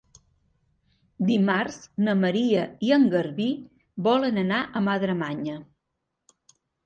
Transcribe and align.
Dimarts 1.31 1.75
na 2.07 2.15
Maria 2.21 2.63
i 2.87 2.89
en 2.97 3.05
Garbí 3.13 3.47
volen 4.09 4.41
anar 4.45 4.59
a 4.79 4.83
Madremanya. 4.87 5.59